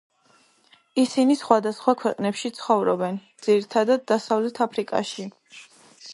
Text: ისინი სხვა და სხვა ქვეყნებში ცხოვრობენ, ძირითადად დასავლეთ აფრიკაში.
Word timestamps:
ისინი 1.01 1.35
სხვა 1.41 1.57
და 1.67 1.73
სხვა 1.79 1.95
ქვეყნებში 1.99 2.51
ცხოვრობენ, 2.61 3.21
ძირითადად 3.49 4.09
დასავლეთ 4.15 4.65
აფრიკაში. 4.69 5.31